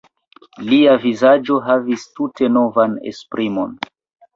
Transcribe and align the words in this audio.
Lia 0.69 0.95
vizaĝo 1.03 1.59
havis 1.69 2.09
tute 2.19 2.53
novan 2.59 3.01
esprimon. 3.15 3.83